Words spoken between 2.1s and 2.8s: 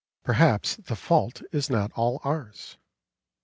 ours.